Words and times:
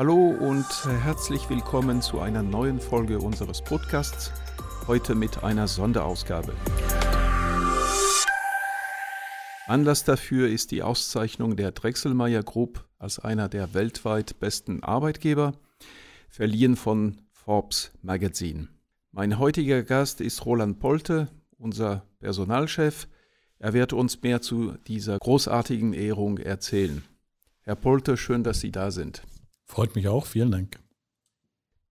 Hallo 0.00 0.30
und 0.30 0.64
herzlich 1.04 1.50
willkommen 1.50 2.00
zu 2.00 2.20
einer 2.20 2.42
neuen 2.42 2.80
Folge 2.80 3.18
unseres 3.18 3.60
Podcasts, 3.60 4.32
heute 4.86 5.14
mit 5.14 5.44
einer 5.44 5.68
Sonderausgabe. 5.68 6.54
Anlass 9.66 10.04
dafür 10.04 10.48
ist 10.48 10.70
die 10.70 10.82
Auszeichnung 10.82 11.54
der 11.54 11.72
Drechselmeier 11.72 12.42
Group 12.42 12.88
als 12.98 13.18
einer 13.18 13.50
der 13.50 13.74
weltweit 13.74 14.40
besten 14.40 14.82
Arbeitgeber, 14.82 15.52
verliehen 16.30 16.76
von 16.76 17.18
Forbes 17.30 17.92
Magazine. 18.00 18.68
Mein 19.12 19.38
heutiger 19.38 19.82
Gast 19.82 20.22
ist 20.22 20.46
Roland 20.46 20.80
Polte, 20.80 21.28
unser 21.58 22.06
Personalchef. 22.20 23.06
Er 23.58 23.74
wird 23.74 23.92
uns 23.92 24.22
mehr 24.22 24.40
zu 24.40 24.78
dieser 24.86 25.18
großartigen 25.18 25.92
Ehrung 25.92 26.38
erzählen. 26.38 27.04
Herr 27.64 27.76
Polte, 27.76 28.16
schön, 28.16 28.42
dass 28.42 28.60
Sie 28.60 28.72
da 28.72 28.90
sind. 28.90 29.22
Freut 29.70 29.94
mich 29.94 30.08
auch, 30.08 30.26
vielen 30.26 30.50
Dank. 30.50 30.80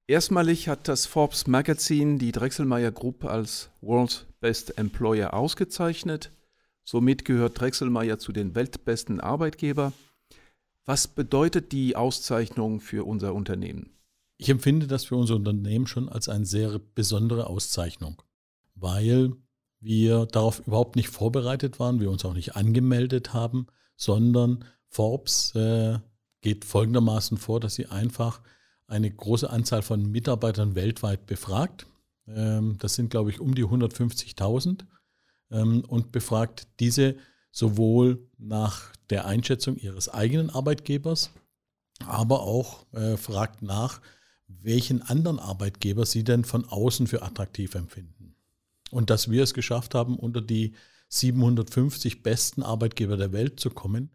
Erstmalig 0.05 0.67
hat 0.67 0.89
das 0.89 1.05
Forbes 1.05 1.47
Magazine 1.47 2.17
die 2.17 2.33
Drechselmeier 2.33 2.91
Group 2.91 3.23
als 3.23 3.69
World's 3.79 4.25
Best 4.41 4.77
Employer 4.77 5.33
ausgezeichnet. 5.33 6.33
Somit 6.83 7.23
gehört 7.23 7.57
Drechselmeier 7.57 8.19
zu 8.19 8.33
den 8.33 8.53
weltbesten 8.53 9.21
Arbeitgeber. 9.21 9.93
Was 10.83 11.07
bedeutet 11.07 11.71
die 11.71 11.95
Auszeichnung 11.95 12.81
für 12.81 13.07
unser 13.07 13.33
Unternehmen? 13.33 13.91
Ich 14.35 14.49
empfinde 14.49 14.85
das 14.85 15.05
für 15.05 15.16
unser 15.16 15.35
Unternehmen 15.35 15.88
schon 15.88 16.09
als 16.09 16.27
eine 16.27 16.45
sehr 16.45 16.81
besondere 16.95 17.47
Auszeichnung, 17.47 18.21
weil 18.75 19.31
wir 19.80 20.25
darauf 20.25 20.67
überhaupt 20.67 20.97
nicht 20.97 21.07
vorbereitet 21.07 21.80
waren, 21.80 22.02
wir 22.02 22.11
uns 22.11 22.25
auch 22.25 22.33
nicht 22.33 22.57
angemeldet 22.57 23.31
haben, 23.31 23.67
sondern 23.95 24.66
Forbes 24.89 25.55
äh, 25.55 25.99
geht 26.41 26.66
folgendermaßen 26.66 27.38
vor, 27.38 27.59
dass 27.59 27.75
sie 27.75 27.88
einfach 27.88 28.41
eine 28.88 29.11
große 29.11 29.50
Anzahl 29.50 29.81
von 29.81 30.11
Mitarbeitern 30.11 30.75
weltweit 30.75 31.25
befragt. 31.25 31.86
Ähm, 32.27 32.77
das 32.80 32.95
sind, 32.95 33.09
glaube 33.09 33.30
ich, 33.30 33.39
um 33.39 33.55
die 33.55 33.66
150.000 33.66 34.86
ähm, 35.52 35.83
und 35.88 36.11
befragt 36.11 36.67
diese 36.80 37.16
sowohl 37.52 38.27
nach 38.38 38.94
der 39.09 39.25
Einschätzung 39.25 39.75
ihres 39.75 40.09
eigenen 40.09 40.49
Arbeitgebers, 40.49 41.31
aber 42.05 42.42
auch 42.42 42.86
äh, 42.94 43.17
fragt 43.17 43.61
nach, 43.61 44.02
welchen 44.47 45.02
anderen 45.02 45.39
Arbeitgeber 45.39 46.05
sie 46.05 46.23
denn 46.23 46.44
von 46.44 46.66
außen 46.66 47.08
für 47.08 47.21
attraktiv 47.21 47.75
empfinden. 47.75 48.36
Und 48.92 49.09
dass 49.09 49.30
wir 49.30 49.44
es 49.44 49.53
geschafft 49.53 49.94
haben, 49.94 50.17
unter 50.17 50.42
die 50.42 50.73
750 51.09 52.23
besten 52.23 52.64
Arbeitgeber 52.64 53.17
der 53.17 53.31
Welt 53.31 53.59
zu 53.59 53.69
kommen, 53.69 54.11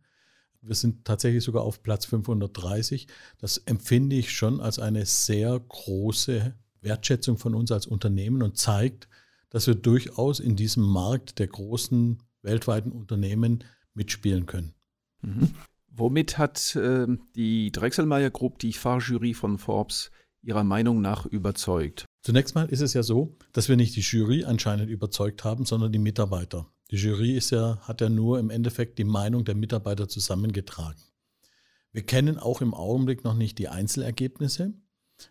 wir 0.66 0.74
sind 0.74 1.04
tatsächlich 1.04 1.44
sogar 1.44 1.62
auf 1.62 1.82
Platz 1.82 2.06
530. 2.06 3.06
Das 3.38 3.58
empfinde 3.58 4.16
ich 4.16 4.32
schon 4.32 4.60
als 4.60 4.78
eine 4.78 5.06
sehr 5.06 5.58
große 5.60 6.54
Wertschätzung 6.80 7.38
von 7.38 7.54
uns 7.54 7.70
als 7.70 7.86
Unternehmen 7.86 8.42
und 8.42 8.56
zeigt, 8.58 9.08
dass 9.50 9.66
wir 9.66 9.74
durchaus 9.74 10.40
in 10.40 10.56
diesem 10.56 10.84
Markt 10.84 11.38
der 11.38 11.46
großen 11.46 12.18
weltweiten 12.42 12.92
Unternehmen 12.92 13.64
mitspielen 13.94 14.46
können. 14.46 14.74
Mhm. 15.22 15.50
Womit 15.88 16.38
hat 16.38 16.74
äh, 16.76 17.06
die 17.36 17.70
Drechselmeier 17.70 18.30
Group 18.30 18.58
die 18.58 18.72
Fahrjury 18.72 19.32
von 19.34 19.58
Forbes 19.58 20.10
Ihrer 20.42 20.64
Meinung 20.64 21.00
nach 21.00 21.24
überzeugt? 21.24 22.04
Zunächst 22.22 22.54
mal 22.54 22.66
ist 22.66 22.80
es 22.80 22.94
ja 22.94 23.02
so, 23.02 23.36
dass 23.52 23.68
wir 23.68 23.76
nicht 23.76 23.94
die 23.96 24.00
Jury 24.00 24.44
anscheinend 24.44 24.90
überzeugt 24.90 25.44
haben, 25.44 25.64
sondern 25.64 25.92
die 25.92 25.98
Mitarbeiter. 25.98 26.66
Die 26.90 26.96
Jury 26.96 27.36
ist 27.36 27.50
ja, 27.50 27.78
hat 27.82 28.00
ja 28.00 28.08
nur 28.08 28.38
im 28.38 28.50
Endeffekt 28.50 28.98
die 28.98 29.04
Meinung 29.04 29.44
der 29.44 29.54
Mitarbeiter 29.54 30.08
zusammengetragen. 30.08 31.00
Wir 31.92 32.02
kennen 32.02 32.38
auch 32.38 32.60
im 32.60 32.74
Augenblick 32.74 33.24
noch 33.24 33.34
nicht 33.34 33.58
die 33.58 33.68
Einzelergebnisse. 33.68 34.74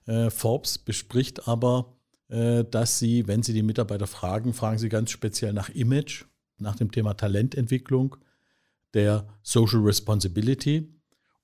Äh, 0.06 0.30
Forbes 0.30 0.78
bespricht 0.78 1.48
aber, 1.48 1.98
äh, 2.30 2.64
dass 2.64 3.00
sie, 3.00 3.28
wenn 3.28 3.44
sie 3.44 3.54
die 3.54 3.64
Mitarbeiter 3.64 4.08
fragen, 4.08 4.54
fragen 4.54 4.80
sie 4.80 4.90
ganz 4.90 5.12
speziell 5.12 5.54
nach 5.54 5.70
Image, 5.70 6.26
nach 6.58 6.76
dem 6.76 6.92
Thema 6.92 7.16
Talententwicklung, 7.16 8.16
der 8.94 9.28
Social 9.42 9.82
Responsibility 9.82 10.94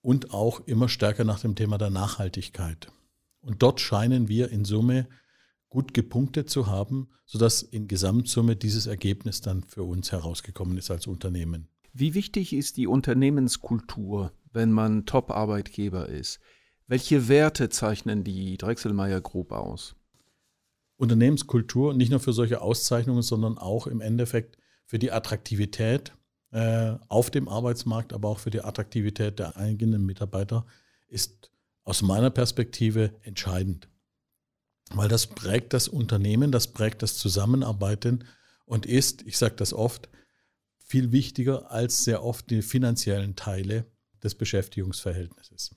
und 0.01 0.33
auch 0.33 0.61
immer 0.67 0.87
stärker 0.87 1.23
nach 1.23 1.39
dem 1.39 1.55
Thema 1.55 1.77
der 1.77 1.89
Nachhaltigkeit. 1.89 2.87
Und 3.41 3.61
dort 3.61 3.81
scheinen 3.81 4.27
wir 4.27 4.49
in 4.49 4.65
Summe 4.65 5.07
gut 5.69 5.93
gepunktet 5.93 6.49
zu 6.49 6.67
haben, 6.67 7.09
sodass 7.25 7.61
in 7.61 7.87
Gesamtsumme 7.87 8.55
dieses 8.55 8.87
Ergebnis 8.87 9.41
dann 9.41 9.63
für 9.63 9.83
uns 9.83 10.11
herausgekommen 10.11 10.77
ist 10.77 10.91
als 10.91 11.07
Unternehmen. 11.07 11.67
Wie 11.93 12.13
wichtig 12.13 12.53
ist 12.53 12.77
die 12.77 12.87
Unternehmenskultur, 12.87 14.31
wenn 14.51 14.71
man 14.71 15.05
Top-Arbeitgeber 15.05 16.09
ist? 16.09 16.39
Welche 16.87 17.27
Werte 17.27 17.69
zeichnen 17.69 18.23
die 18.23 18.57
Drechselmeier 18.57 19.21
Group 19.21 19.51
aus? 19.51 19.95
Unternehmenskultur 20.97 21.93
nicht 21.93 22.09
nur 22.09 22.19
für 22.19 22.33
solche 22.33 22.61
Auszeichnungen, 22.61 23.21
sondern 23.21 23.57
auch 23.57 23.87
im 23.87 24.01
Endeffekt 24.01 24.57
für 24.85 24.99
die 24.99 25.11
Attraktivität 25.11 26.13
äh, 26.51 26.95
auf 27.07 27.29
dem 27.29 27.47
Arbeitsmarkt, 27.47 28.11
aber 28.11 28.27
auch 28.27 28.39
für 28.39 28.49
die 28.49 28.61
Attraktivität 28.61 29.39
der 29.39 29.55
eigenen 29.55 30.05
Mitarbeiter 30.05 30.65
ist 31.07 31.51
aus 31.83 32.01
meiner 32.01 32.31
Perspektive 32.31 33.13
entscheidend 33.21 33.87
weil 34.93 35.07
das 35.07 35.27
prägt 35.27 35.73
das 35.73 35.87
Unternehmen, 35.87 36.51
das 36.51 36.67
prägt 36.67 37.01
das 37.03 37.17
Zusammenarbeiten 37.17 38.25
und 38.65 38.85
ist, 38.85 39.21
ich 39.23 39.37
sage 39.37 39.55
das 39.55 39.73
oft, 39.73 40.09
viel 40.77 41.11
wichtiger 41.11 41.71
als 41.71 42.03
sehr 42.03 42.23
oft 42.23 42.49
die 42.49 42.61
finanziellen 42.61 43.35
Teile 43.35 43.85
des 44.23 44.35
Beschäftigungsverhältnisses. 44.35 45.75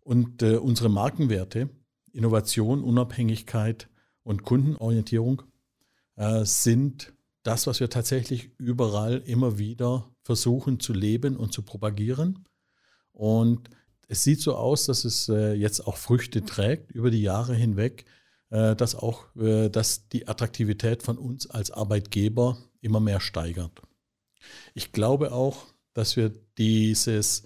Und 0.00 0.42
äh, 0.42 0.56
unsere 0.56 0.88
Markenwerte, 0.88 1.68
Innovation, 2.12 2.82
Unabhängigkeit 2.82 3.88
und 4.22 4.42
Kundenorientierung 4.42 5.42
äh, 6.16 6.44
sind 6.44 7.12
das, 7.42 7.66
was 7.66 7.78
wir 7.78 7.90
tatsächlich 7.90 8.50
überall 8.58 9.18
immer 9.18 9.58
wieder 9.58 10.10
versuchen 10.22 10.80
zu 10.80 10.92
leben 10.92 11.36
und 11.36 11.52
zu 11.52 11.62
propagieren. 11.62 12.44
Und 13.12 13.70
es 14.08 14.22
sieht 14.22 14.40
so 14.40 14.54
aus, 14.56 14.86
dass 14.86 15.04
es 15.04 15.28
äh, 15.28 15.52
jetzt 15.54 15.86
auch 15.86 15.96
Früchte 15.96 16.44
trägt 16.44 16.92
über 16.92 17.10
die 17.10 17.22
Jahre 17.22 17.54
hinweg, 17.54 18.04
äh, 18.50 18.76
dass 18.76 18.94
auch 18.94 19.34
äh, 19.36 19.68
dass 19.68 20.08
die 20.08 20.28
Attraktivität 20.28 21.02
von 21.02 21.18
uns 21.18 21.48
als 21.48 21.70
Arbeitgeber 21.70 22.58
immer 22.80 23.00
mehr 23.00 23.20
steigert. 23.20 23.82
Ich 24.74 24.92
glaube 24.92 25.32
auch, 25.32 25.66
dass 25.92 26.16
wir 26.16 26.32
dieses 26.56 27.42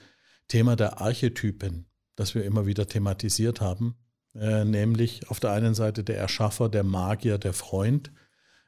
Thema 0.48 0.76
der 0.76 1.00
Archetypen, 1.00 1.86
das 2.16 2.34
wir 2.34 2.44
immer 2.44 2.66
wieder 2.66 2.86
thematisiert 2.86 3.60
haben, 3.60 3.94
nämlich 4.34 5.28
auf 5.30 5.40
der 5.40 5.52
einen 5.52 5.74
Seite 5.74 6.04
der 6.04 6.18
Erschaffer, 6.18 6.68
der 6.68 6.84
Magier, 6.84 7.38
der 7.38 7.52
Freund, 7.52 8.12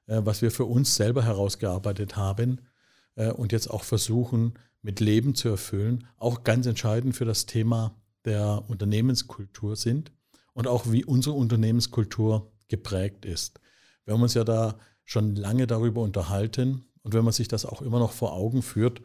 was 0.06 0.40
wir 0.40 0.50
für 0.50 0.64
uns 0.64 0.94
selber 0.96 1.24
herausgearbeitet 1.24 2.16
haben 2.16 2.60
und 3.14 3.52
jetzt 3.52 3.68
auch 3.68 3.84
versuchen, 3.84 4.54
mit 4.80 5.00
Leben 5.00 5.34
zu 5.34 5.48
erfüllen, 5.48 6.06
auch 6.18 6.44
ganz 6.44 6.66
entscheidend 6.66 7.14
für 7.14 7.24
das 7.24 7.46
Thema 7.46 7.94
der 8.24 8.64
Unternehmenskultur 8.68 9.76
sind 9.76 10.12
und 10.54 10.66
auch 10.66 10.90
wie 10.90 11.04
unsere 11.04 11.36
Unternehmenskultur 11.36 12.50
geprägt 12.68 13.24
ist. 13.24 13.60
Wir 14.04 14.14
haben 14.14 14.22
uns 14.22 14.34
ja 14.34 14.44
da 14.44 14.78
schon 15.04 15.36
lange 15.36 15.66
darüber 15.66 16.00
unterhalten 16.02 16.84
und 17.02 17.14
wenn 17.14 17.24
man 17.24 17.32
sich 17.32 17.48
das 17.48 17.66
auch 17.66 17.82
immer 17.82 17.98
noch 17.98 18.12
vor 18.12 18.32
Augen 18.32 18.62
führt, 18.62 19.02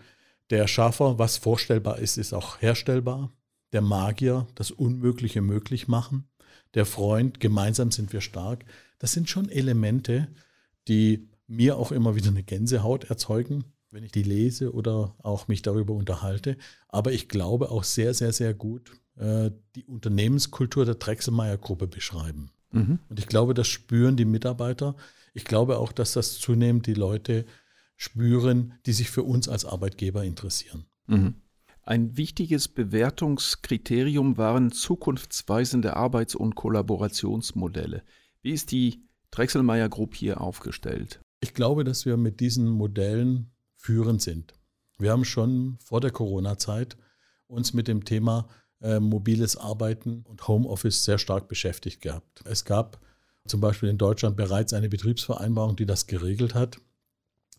der 0.49 0.67
Schaffer, 0.67 1.19
was 1.19 1.37
vorstellbar 1.37 1.99
ist, 1.99 2.17
ist 2.17 2.33
auch 2.33 2.61
herstellbar. 2.61 3.31
Der 3.73 3.81
Magier, 3.81 4.47
das 4.55 4.71
Unmögliche 4.71 5.41
möglich 5.41 5.89
machen. 5.89 6.29
Der 6.73 6.85
Freund, 6.85 7.39
gemeinsam 7.39 7.91
sind 7.91 8.13
wir 8.13 8.21
stark. 8.21 8.63
Das 8.97 9.11
sind 9.11 9.29
schon 9.29 9.49
Elemente, 9.49 10.29
die 10.87 11.29
mir 11.47 11.77
auch 11.77 11.91
immer 11.91 12.15
wieder 12.15 12.29
eine 12.29 12.43
Gänsehaut 12.43 13.05
erzeugen, 13.05 13.65
wenn 13.97 14.03
ich 14.03 14.11
die 14.11 14.21
lese 14.21 14.75
oder 14.75 15.15
auch 15.23 15.47
mich 15.47 15.63
darüber 15.63 15.95
unterhalte. 15.95 16.55
Aber 16.87 17.13
ich 17.13 17.27
glaube 17.27 17.71
auch 17.71 17.83
sehr, 17.83 18.13
sehr, 18.13 18.31
sehr 18.31 18.53
gut 18.53 18.91
äh, 19.15 19.49
die 19.75 19.85
Unternehmenskultur 19.85 20.85
der 20.85 20.93
Drechselmeier-Gruppe 20.93 21.87
beschreiben. 21.87 22.51
Mhm. 22.71 22.99
Und 23.09 23.17
ich 23.17 23.25
glaube, 23.25 23.55
das 23.55 23.67
spüren 23.67 24.15
die 24.15 24.25
Mitarbeiter. 24.25 24.95
Ich 25.33 25.45
glaube 25.45 25.79
auch, 25.79 25.91
dass 25.91 26.13
das 26.13 26.37
zunehmend 26.37 26.85
die 26.85 26.93
Leute 26.93 27.45
spüren, 27.95 28.75
die 28.85 28.93
sich 28.93 29.09
für 29.09 29.23
uns 29.23 29.49
als 29.49 29.65
Arbeitgeber 29.65 30.23
interessieren. 30.23 30.85
Mhm. 31.07 31.33
Ein 31.81 32.17
wichtiges 32.17 32.67
Bewertungskriterium 32.67 34.37
waren 34.37 34.71
zukunftsweisende 34.71 35.95
Arbeits- 35.95 36.35
und 36.35 36.53
Kollaborationsmodelle. 36.53 38.03
Wie 38.43 38.51
ist 38.51 38.71
die 38.71 39.07
Drechselmeier 39.31 39.89
Group 39.89 40.13
hier 40.13 40.39
aufgestellt? 40.39 41.19
Ich 41.39 41.55
glaube, 41.55 41.83
dass 41.83 42.05
wir 42.05 42.15
mit 42.17 42.39
diesen 42.41 42.67
Modellen 42.67 43.49
führend 43.77 44.21
sind. 44.21 44.53
Wir 44.97 45.11
haben 45.11 45.25
schon 45.25 45.77
vor 45.83 46.01
der 46.01 46.11
Corona-Zeit 46.11 46.97
uns 47.47 47.73
mit 47.73 47.87
dem 47.87 48.03
Thema 48.03 48.49
äh, 48.81 48.99
mobiles 48.99 49.57
Arbeiten 49.57 50.23
und 50.27 50.47
Homeoffice 50.47 51.03
sehr 51.03 51.17
stark 51.17 51.47
beschäftigt 51.47 52.01
gehabt. 52.01 52.41
Es 52.45 52.65
gab 52.65 52.99
zum 53.47 53.61
Beispiel 53.61 53.89
in 53.89 53.97
Deutschland 53.97 54.35
bereits 54.35 54.73
eine 54.73 54.89
Betriebsvereinbarung, 54.89 55.75
die 55.75 55.85
das 55.85 56.07
geregelt 56.07 56.53
hat, 56.53 56.79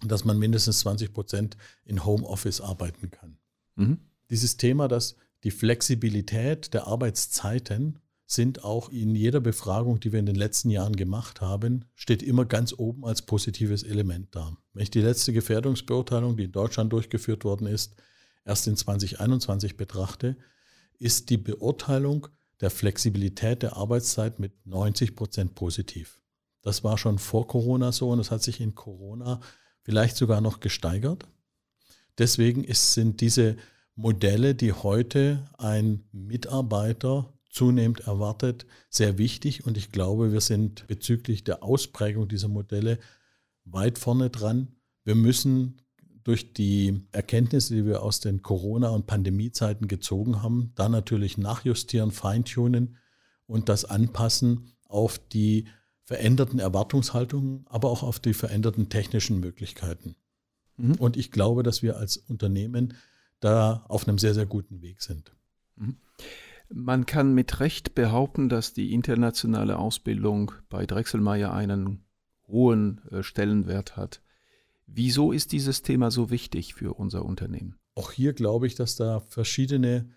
dass 0.05 0.25
man 0.25 0.39
mindestens 0.39 0.81
20 0.81 1.13
Prozent 1.13 1.57
in 1.85 2.05
Homeoffice 2.05 2.61
arbeiten 2.61 3.11
kann. 3.11 3.39
Mhm. 3.77 3.99
Dieses 4.31 4.57
Thema, 4.57 4.87
dass 4.87 5.17
die 5.45 5.51
Flexibilität 5.51 6.75
der 6.75 6.87
Arbeitszeiten 6.87 8.01
sind 8.31 8.63
auch 8.63 8.91
in 8.91 9.15
jeder 9.15 9.41
Befragung, 9.41 10.01
die 10.01 10.13
wir 10.13 10.21
in 10.21 10.27
den 10.27 10.37
letzten 10.37 10.69
Jahren 10.69 10.95
gemacht 10.95 11.41
haben, 11.41 11.87
steht 11.95 12.23
immer 12.23 12.45
ganz 12.45 12.75
oben 12.77 13.07
als 13.07 13.23
positives 13.23 13.83
Element 13.83 14.29
da. 14.37 14.55
Wenn 14.75 14.83
ich 14.83 14.91
die 14.91 15.01
letzte 15.01 15.33
Gefährdungsbeurteilung, 15.33 16.37
die 16.37 16.45
in 16.45 16.53
Deutschland 16.53 16.93
durchgeführt 16.93 17.45
worden 17.45 17.67
ist, 17.67 17.95
erst 18.45 18.69
in 18.69 18.77
2021 18.77 19.79
betrachte, 19.79 20.37
ist 20.99 21.31
die 21.31 21.39
Beurteilung 21.39 22.29
der 22.61 22.69
Flexibilität 22.69 23.63
der 23.63 23.77
Arbeitszeit 23.79 24.39
mit 24.39 24.53
90 24.67 25.17
Prozent 25.17 25.55
positiv. 25.55 26.21
Das 26.61 26.85
war 26.85 26.99
schon 26.99 27.19
vor 27.19 27.47
Corona 27.47 27.93
so 27.93 28.11
und 28.11 28.19
es 28.19 28.31
hat 28.31 28.43
sich 28.43 28.61
in 28.61 28.75
Corona 28.75 29.41
vielleicht 29.81 30.17
sogar 30.19 30.43
noch 30.43 30.61
gesteigert. 30.61 31.27
Deswegen 32.19 32.63
ist, 32.63 32.93
sind 32.93 33.23
diese 33.23 33.57
Modelle, 33.95 34.55
die 34.55 34.75
heute 34.75 35.49
ein 35.57 36.05
Mitarbeiter 36.13 37.33
zunehmend 37.59 38.01
erwartet, 38.01 38.67
sehr 38.89 39.19
wichtig. 39.19 39.67
Und 39.67 39.77
ich 39.77 39.91
glaube, 39.91 40.33
wir 40.33 40.41
sind 40.41 40.87
bezüglich 40.87 41.43
der 41.43 41.65
Ausprägung 41.65 42.29
dieser 42.29 42.47
Modelle 42.47 43.01
weit 43.65 43.99
vorne 43.99 44.31
dran. 44.31 44.69
Wir 45.03 45.17
müssen 45.17 45.83
durch 46.23 46.53
die 46.53 47.03
Erkenntnisse, 47.11 47.75
die 47.75 47.85
wir 47.85 48.03
aus 48.03 48.21
den 48.21 48.43
Corona- 48.43 48.91
und 48.91 49.09
Pandemiezeiten 49.09 49.89
gezogen 49.89 50.41
haben, 50.41 50.71
da 50.77 50.89
natürlich 50.89 51.37
nachjustieren, 51.37 52.13
feintunen 52.13 52.97
und 53.47 53.69
das 53.69 53.85
anpassen 53.85 54.71
auf 54.87 55.19
die 55.19 55.67
veränderten 56.05 56.61
Erwartungshaltungen, 56.61 57.67
aber 57.69 57.91
auch 57.91 58.05
auf 58.05 58.21
die 58.21 58.35
veränderten 58.35 58.89
technischen 58.89 59.41
Möglichkeiten. 59.41 60.15
Mhm. 60.77 60.95
Und 60.95 61.17
ich 61.17 61.33
glaube, 61.33 61.65
dass 61.65 61.83
wir 61.83 61.97
als 61.97 62.19
Unternehmen 62.19 62.95
da 63.41 63.85
auf 63.89 64.07
einem 64.07 64.19
sehr, 64.19 64.35
sehr 64.35 64.47
guten 64.47 64.81
Weg 64.81 65.03
sind. 65.03 65.33
Mhm. 65.77 65.97
Man 66.71 67.07
kann 67.07 67.35
mit 67.35 67.61
Recht 67.61 67.95
behaupten, 67.95 68.49
dass 68.49 68.75
die 68.75 68.93
internationale 68.93 69.79
Ausbildung 69.79 70.53
bei 70.69 70.85
Drechselmeier 70.87 71.53
einen 71.53 72.05
hohen 72.47 73.01
äh, 73.11 73.23
Stellenwert 73.23 73.97
hat. 73.97 74.23
Wieso 74.87 75.33
ist 75.33 75.53
dieses 75.53 75.83
Thema 75.83 76.11
so 76.11 76.31
wichtig 76.31 76.75
für 76.75 76.95
unser 76.95 77.25
Unternehmen? 77.25 77.77
Auch 77.95 78.13
hier 78.13 78.33
glaube 78.33 78.67
ich, 78.67 78.75
dass 78.75 78.97
da 78.97 79.21
verschiedene 79.21 80.11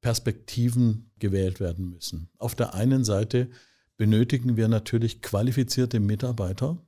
Perspektiven 0.00 1.12
gewählt 1.18 1.60
werden 1.60 1.90
müssen. 1.90 2.28
Auf 2.38 2.54
der 2.54 2.74
einen 2.74 3.04
Seite 3.04 3.50
benötigen 3.96 4.56
wir 4.56 4.68
natürlich 4.68 5.22
qualifizierte 5.22 6.00
Mitarbeiter, 6.00 6.84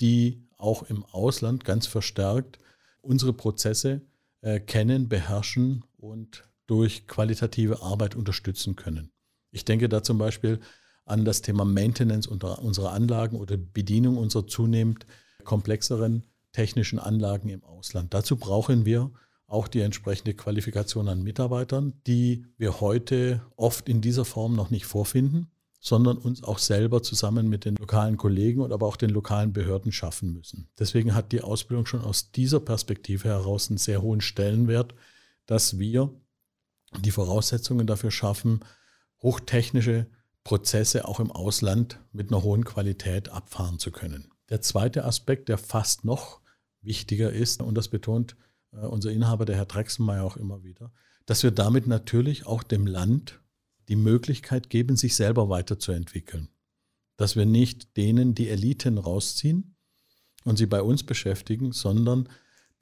die 0.00 0.46
auch 0.56 0.84
im 0.84 1.04
Ausland 1.04 1.64
ganz 1.64 1.86
verstärkt 1.86 2.58
unsere 3.00 3.32
Prozesse 3.32 4.02
äh, 4.40 4.60
kennen, 4.60 5.08
beherrschen 5.08 5.84
und 5.96 6.48
durch 6.68 7.08
qualitative 7.08 7.82
Arbeit 7.82 8.14
unterstützen 8.14 8.76
können. 8.76 9.10
Ich 9.50 9.64
denke 9.64 9.88
da 9.88 10.04
zum 10.04 10.18
Beispiel 10.18 10.60
an 11.04 11.24
das 11.24 11.42
Thema 11.42 11.64
Maintenance 11.64 12.26
unserer 12.28 12.92
Anlagen 12.92 13.36
oder 13.36 13.56
Bedienung 13.56 14.16
unserer 14.16 14.46
zunehmend 14.46 15.06
komplexeren 15.44 16.22
technischen 16.52 16.98
Anlagen 16.98 17.48
im 17.48 17.64
Ausland. 17.64 18.14
Dazu 18.14 18.36
brauchen 18.36 18.84
wir 18.84 19.10
auch 19.46 19.66
die 19.66 19.80
entsprechende 19.80 20.34
Qualifikation 20.34 21.08
an 21.08 21.22
Mitarbeitern, 21.22 21.94
die 22.06 22.44
wir 22.58 22.80
heute 22.80 23.42
oft 23.56 23.88
in 23.88 24.02
dieser 24.02 24.26
Form 24.26 24.54
noch 24.54 24.70
nicht 24.70 24.84
vorfinden, 24.84 25.50
sondern 25.80 26.18
uns 26.18 26.44
auch 26.44 26.58
selber 26.58 27.02
zusammen 27.02 27.48
mit 27.48 27.64
den 27.64 27.76
lokalen 27.76 28.18
Kollegen 28.18 28.60
und 28.60 28.72
aber 28.72 28.86
auch 28.86 28.96
den 28.96 29.10
lokalen 29.10 29.54
Behörden 29.54 29.92
schaffen 29.92 30.34
müssen. 30.34 30.68
Deswegen 30.78 31.14
hat 31.14 31.32
die 31.32 31.40
Ausbildung 31.40 31.86
schon 31.86 32.02
aus 32.02 32.30
dieser 32.32 32.60
Perspektive 32.60 33.28
heraus 33.28 33.70
einen 33.70 33.78
sehr 33.78 34.02
hohen 34.02 34.20
Stellenwert, 34.20 34.94
dass 35.46 35.78
wir 35.78 36.10
die 37.00 37.10
Voraussetzungen 37.10 37.86
dafür 37.86 38.10
schaffen, 38.10 38.60
hochtechnische 39.22 40.06
Prozesse 40.44 41.06
auch 41.06 41.20
im 41.20 41.30
Ausland 41.30 42.00
mit 42.12 42.30
einer 42.30 42.42
hohen 42.42 42.64
Qualität 42.64 43.28
abfahren 43.28 43.78
zu 43.78 43.90
können. 43.90 44.30
Der 44.48 44.62
zweite 44.62 45.04
Aspekt, 45.04 45.48
der 45.48 45.58
fast 45.58 46.04
noch 46.04 46.40
wichtiger 46.80 47.32
ist, 47.32 47.60
und 47.60 47.74
das 47.74 47.88
betont 47.88 48.36
äh, 48.72 48.78
unser 48.78 49.10
Inhaber, 49.10 49.44
der 49.44 49.56
Herr 49.56 49.66
Drechselmeier, 49.66 50.24
auch 50.24 50.36
immer 50.36 50.62
wieder, 50.62 50.92
dass 51.26 51.42
wir 51.42 51.50
damit 51.50 51.86
natürlich 51.86 52.46
auch 52.46 52.62
dem 52.62 52.86
Land 52.86 53.40
die 53.88 53.96
Möglichkeit 53.96 54.70
geben, 54.70 54.96
sich 54.96 55.14
selber 55.14 55.48
weiterzuentwickeln. 55.48 56.48
Dass 57.16 57.36
wir 57.36 57.46
nicht 57.46 57.96
denen 57.96 58.34
die 58.34 58.48
Eliten 58.48 58.96
rausziehen 58.96 59.76
und 60.44 60.56
sie 60.56 60.66
bei 60.66 60.80
uns 60.80 61.02
beschäftigen, 61.02 61.72
sondern 61.72 62.28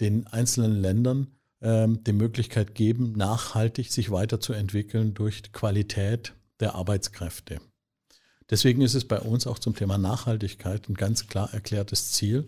den 0.01 0.27
einzelnen 0.27 0.81
Ländern 0.81 1.29
ähm, 1.67 2.05
die 2.05 2.13
Möglichkeit 2.13 2.77
geben, 2.77 3.15
nachhaltig 3.17 3.91
sich 3.91 4.13
weiterzuentwickeln 4.13 5.15
durch 5.15 5.43
die 5.43 5.51
Qualität 5.51 6.33
der 6.61 6.77
Arbeitskräfte. 6.77 7.61
Deswegen 8.49 8.83
ist 8.83 8.95
es 8.95 9.09
bei 9.09 9.19
uns 9.19 9.49
auch 9.49 9.59
zum 9.59 9.75
Thema 9.75 9.99
Nachhaltigkeit 9.99 10.89
ein 10.89 10.95
ganz 10.95 11.27
klar 11.27 11.53
erklärtes 11.53 12.13
Ziel, 12.13 12.47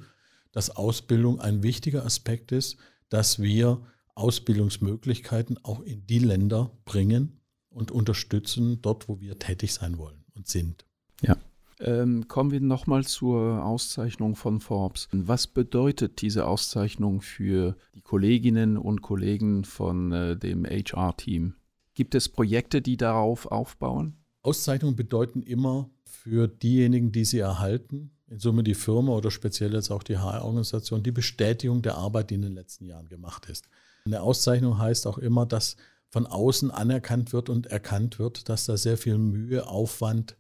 dass 0.53 0.71
Ausbildung 0.71 1.41
ein 1.41 1.65
wichtiger 1.65 2.07
Aspekt 2.07 2.53
ist, 2.53 2.77
dass 3.09 3.43
wir 3.43 3.83
Ausbildungsmöglichkeiten 4.15 5.59
auch 5.65 5.81
in 5.81 6.07
die 6.07 6.21
Länder 6.21 6.71
bringen 6.85 7.41
und 7.71 7.91
unterstützen, 7.91 8.81
dort, 8.83 9.09
wo 9.09 9.21
wir 9.21 9.41
tätig 9.41 9.75
sein 9.75 9.99
wollen 9.99 10.25
und 10.37 10.47
sind. 10.47 10.87
Ja. 11.23 11.37
Ähm, 11.81 12.27
kommen 12.27 12.51
wir 12.51 12.61
nochmal 12.61 13.05
zur 13.05 13.65
Auszeichnung 13.65 14.35
von 14.35 14.61
Forbes. 14.61 15.09
Was 15.13 15.47
bedeutet 15.47 16.21
diese 16.23 16.47
Auszeichnung 16.47 17.21
für 17.21 17.77
die 17.95 18.01
Kolleginnen 18.01 18.77
und 18.77 19.03
Kollegen 19.03 19.65
von 19.65 20.13
äh, 20.13 20.37
dem 20.37 20.65
HR-Team? 20.65 21.55
Gibt 21.95 22.15
es 22.15 22.29
Projekte, 22.29 22.83
die 22.83 22.97
darauf 22.97 23.47
aufbauen? 23.47 24.17
Auszeichnungen 24.43 24.97
bedeuten 24.97 25.43
immer 25.43 25.91
für 26.05 26.49
diejenigen, 26.49 27.13
die 27.13 27.25
sie 27.25 27.39
erhalten, 27.39 28.11
in 28.29 28.39
Summe 28.39 28.63
die 28.63 28.75
Firma 28.75 29.13
oder 29.13 29.31
speziell 29.31 29.73
jetzt 29.75 29.91
auch 29.91 30.03
die 30.03 30.19
HR-Organisation, 30.19 31.03
die 31.03 31.13
Bestätigung 31.13 31.83
der 31.83 31.97
Arbeit, 31.97 32.31
die 32.31 32.35
in 32.35 32.43
den 32.43 32.55
letzten 32.55 32.85
Jahren 32.87 33.09
gemacht 33.09 33.47
ist. 33.49 33.69
Eine 34.05 34.23
Auszeichnung 34.23 34.79
heißt 34.79 35.07
auch 35.07 35.19
immer, 35.19 35.47
dass 35.47 35.77
von 36.11 36.27
außen 36.27 36.71
anerkannt 36.71 37.33
wird 37.33 37.49
und 37.49 37.67
erkannt 37.67 38.19
wird, 38.19 38.49
dass 38.49 38.65
da 38.65 38.77
sehr 38.77 38.97
viel 38.97 39.19
Mühe, 39.19 39.67
Aufwand, 39.67 40.37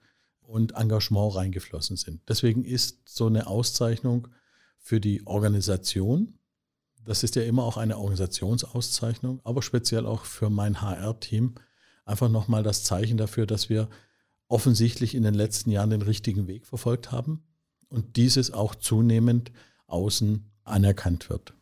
und 0.48 0.72
Engagement 0.76 1.34
reingeflossen 1.34 1.96
sind. 1.96 2.22
Deswegen 2.26 2.64
ist 2.64 3.00
so 3.04 3.26
eine 3.26 3.46
Auszeichnung 3.46 4.28
für 4.78 4.98
die 4.98 5.26
Organisation, 5.26 6.38
das 7.04 7.22
ist 7.22 7.36
ja 7.36 7.42
immer 7.42 7.64
auch 7.64 7.76
eine 7.76 7.98
Organisationsauszeichnung, 7.98 9.40
aber 9.44 9.62
speziell 9.62 10.06
auch 10.06 10.24
für 10.24 10.48
mein 10.48 10.80
HR-Team, 10.80 11.54
einfach 12.06 12.30
nochmal 12.30 12.62
das 12.62 12.82
Zeichen 12.82 13.18
dafür, 13.18 13.46
dass 13.46 13.68
wir 13.68 13.88
offensichtlich 14.48 15.14
in 15.14 15.22
den 15.22 15.34
letzten 15.34 15.70
Jahren 15.70 15.90
den 15.90 16.02
richtigen 16.02 16.46
Weg 16.46 16.66
verfolgt 16.66 17.12
haben 17.12 17.42
und 17.90 18.16
dieses 18.16 18.50
auch 18.50 18.74
zunehmend 18.74 19.52
außen 19.86 20.50
anerkannt 20.64 21.28
wird. 21.28 21.52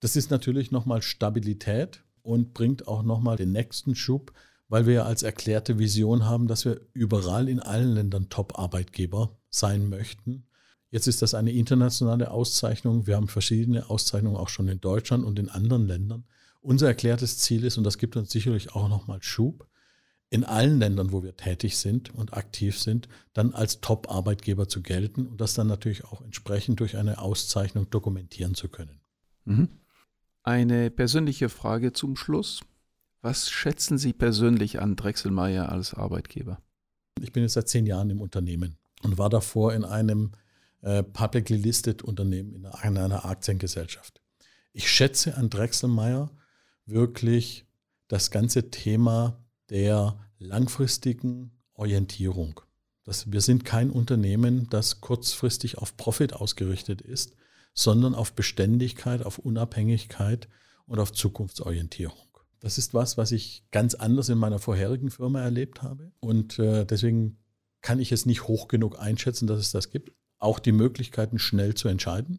Das 0.00 0.16
ist 0.16 0.30
natürlich 0.30 0.70
nochmal 0.70 1.02
Stabilität 1.02 2.02
und 2.22 2.54
bringt 2.54 2.88
auch 2.88 3.02
nochmal 3.02 3.36
den 3.36 3.52
nächsten 3.52 3.94
Schub, 3.94 4.32
weil 4.72 4.86
wir 4.86 4.94
ja 4.94 5.02
als 5.02 5.22
erklärte 5.22 5.78
Vision 5.78 6.24
haben, 6.24 6.48
dass 6.48 6.64
wir 6.64 6.80
überall 6.94 7.50
in 7.50 7.60
allen 7.60 7.92
Ländern 7.92 8.30
Top-Arbeitgeber 8.30 9.36
sein 9.50 9.90
möchten. 9.90 10.46
Jetzt 10.88 11.06
ist 11.06 11.20
das 11.20 11.34
eine 11.34 11.52
internationale 11.52 12.30
Auszeichnung. 12.30 13.06
Wir 13.06 13.16
haben 13.16 13.28
verschiedene 13.28 13.90
Auszeichnungen 13.90 14.38
auch 14.38 14.48
schon 14.48 14.68
in 14.68 14.80
Deutschland 14.80 15.26
und 15.26 15.38
in 15.38 15.50
anderen 15.50 15.86
Ländern. 15.86 16.24
Unser 16.62 16.86
erklärtes 16.86 17.36
Ziel 17.36 17.64
ist, 17.64 17.76
und 17.76 17.84
das 17.84 17.98
gibt 17.98 18.16
uns 18.16 18.30
sicherlich 18.30 18.74
auch 18.74 18.88
nochmal 18.88 19.22
Schub, 19.22 19.68
in 20.30 20.42
allen 20.42 20.78
Ländern, 20.78 21.12
wo 21.12 21.22
wir 21.22 21.36
tätig 21.36 21.76
sind 21.76 22.14
und 22.14 22.32
aktiv 22.32 22.78
sind, 22.78 23.10
dann 23.34 23.52
als 23.52 23.82
Top-Arbeitgeber 23.82 24.68
zu 24.68 24.80
gelten 24.80 25.26
und 25.26 25.38
das 25.42 25.52
dann 25.52 25.66
natürlich 25.66 26.04
auch 26.04 26.22
entsprechend 26.22 26.80
durch 26.80 26.96
eine 26.96 27.18
Auszeichnung 27.18 27.90
dokumentieren 27.90 28.54
zu 28.54 28.70
können. 28.70 29.02
Mhm. 29.44 29.68
Eine 30.42 30.90
persönliche 30.90 31.50
Frage 31.50 31.92
zum 31.92 32.16
Schluss. 32.16 32.62
Was 33.24 33.48
schätzen 33.50 33.98
Sie 33.98 34.12
persönlich 34.12 34.80
an 34.80 34.96
Drechselmeier 34.96 35.68
als 35.68 35.94
Arbeitgeber? 35.94 36.60
Ich 37.20 37.32
bin 37.32 37.44
jetzt 37.44 37.52
seit 37.52 37.68
zehn 37.68 37.86
Jahren 37.86 38.10
im 38.10 38.20
Unternehmen 38.20 38.76
und 39.04 39.16
war 39.16 39.30
davor 39.30 39.72
in 39.74 39.84
einem 39.84 40.32
äh, 40.80 41.04
publicly 41.04 41.56
listed 41.56 42.02
Unternehmen, 42.02 42.52
in 42.52 42.66
einer, 42.66 42.84
in 42.84 42.98
einer 42.98 43.24
Aktiengesellschaft. 43.24 44.20
Ich 44.72 44.90
schätze 44.90 45.36
an 45.36 45.50
Drechselmeier 45.50 46.32
wirklich 46.84 47.64
das 48.08 48.32
ganze 48.32 48.70
Thema 48.70 49.38
der 49.70 50.18
langfristigen 50.40 51.52
Orientierung. 51.74 52.60
Das, 53.04 53.30
wir 53.30 53.40
sind 53.40 53.64
kein 53.64 53.90
Unternehmen, 53.90 54.68
das 54.68 55.00
kurzfristig 55.00 55.78
auf 55.78 55.96
Profit 55.96 56.32
ausgerichtet 56.32 57.00
ist, 57.00 57.36
sondern 57.72 58.16
auf 58.16 58.32
Beständigkeit, 58.32 59.24
auf 59.24 59.38
Unabhängigkeit 59.38 60.48
und 60.86 60.98
auf 60.98 61.12
Zukunftsorientierung. 61.12 62.31
Das 62.62 62.78
ist 62.78 62.94
was, 62.94 63.18
was 63.18 63.32
ich 63.32 63.64
ganz 63.72 63.94
anders 63.94 64.28
in 64.28 64.38
meiner 64.38 64.60
vorherigen 64.60 65.10
Firma 65.10 65.40
erlebt 65.40 65.82
habe. 65.82 66.12
Und 66.20 66.60
äh, 66.60 66.86
deswegen 66.86 67.38
kann 67.80 67.98
ich 67.98 68.12
es 68.12 68.24
nicht 68.24 68.46
hoch 68.46 68.68
genug 68.68 69.00
einschätzen, 69.00 69.48
dass 69.48 69.58
es 69.58 69.72
das 69.72 69.90
gibt. 69.90 70.12
Auch 70.38 70.60
die 70.60 70.70
Möglichkeiten, 70.70 71.40
schnell 71.40 71.74
zu 71.74 71.88
entscheiden. 71.88 72.38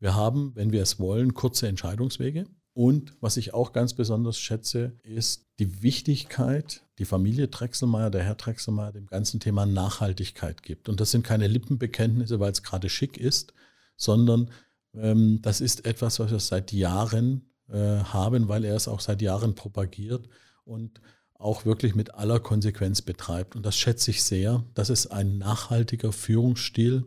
Wir 0.00 0.14
haben, 0.14 0.52
wenn 0.54 0.72
wir 0.72 0.82
es 0.82 0.98
wollen, 0.98 1.34
kurze 1.34 1.68
Entscheidungswege 1.68 2.46
Und 2.72 3.12
was 3.20 3.36
ich 3.36 3.52
auch 3.52 3.72
ganz 3.74 3.92
besonders 3.92 4.38
schätze, 4.38 4.98
ist 5.02 5.46
die 5.58 5.82
Wichtigkeit, 5.82 6.86
die 6.98 7.04
Familie 7.04 7.48
Drechselmeier, 7.48 8.10
der 8.10 8.22
Herr 8.22 8.36
Drechselmeier, 8.36 8.92
dem 8.92 9.06
ganzen 9.06 9.38
Thema 9.38 9.66
Nachhaltigkeit 9.66 10.62
gibt. 10.62 10.88
Und 10.88 10.98
das 10.98 11.10
sind 11.10 11.26
keine 11.26 11.46
Lippenbekenntnisse, 11.46 12.40
weil 12.40 12.52
es 12.52 12.62
gerade 12.62 12.88
schick 12.88 13.18
ist, 13.18 13.52
sondern 13.98 14.50
ähm, 14.94 15.40
das 15.42 15.60
ist 15.60 15.84
etwas, 15.84 16.20
was 16.20 16.30
wir 16.30 16.40
seit 16.40 16.72
Jahren 16.72 17.50
haben, 17.68 18.48
weil 18.48 18.64
er 18.64 18.76
es 18.76 18.88
auch 18.88 19.00
seit 19.00 19.22
Jahren 19.22 19.54
propagiert 19.54 20.28
und 20.64 21.00
auch 21.34 21.64
wirklich 21.64 21.94
mit 21.94 22.14
aller 22.14 22.40
Konsequenz 22.40 23.02
betreibt. 23.02 23.54
Und 23.56 23.64
das 23.64 23.76
schätze 23.76 24.10
ich 24.10 24.22
sehr. 24.22 24.64
Das 24.74 24.90
ist 24.90 25.08
ein 25.08 25.38
nachhaltiger 25.38 26.12
Führungsstil 26.12 27.06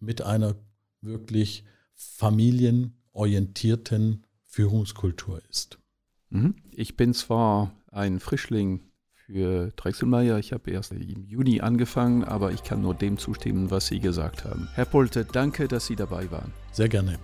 mit 0.00 0.22
einer 0.22 0.56
wirklich 1.00 1.64
familienorientierten 1.94 4.24
Führungskultur 4.44 5.40
ist. 5.50 5.78
Mhm. 6.30 6.56
Ich 6.70 6.96
bin 6.96 7.14
zwar 7.14 7.72
ein 7.90 8.20
Frischling 8.20 8.82
für 9.12 9.72
Drechselmeier. 9.76 10.38
Ich 10.38 10.52
habe 10.52 10.70
erst 10.70 10.92
im 10.92 11.24
Juni 11.24 11.60
angefangen, 11.60 12.24
aber 12.24 12.52
ich 12.52 12.62
kann 12.62 12.80
nur 12.80 12.94
dem 12.94 13.18
zustimmen, 13.18 13.70
was 13.70 13.86
Sie 13.86 14.00
gesagt 14.00 14.44
haben. 14.44 14.68
Herr 14.74 14.84
Polte, 14.84 15.24
danke, 15.24 15.68
dass 15.68 15.86
Sie 15.86 15.96
dabei 15.96 16.30
waren. 16.30 16.52
Sehr 16.72 16.88
gerne. 16.88 17.18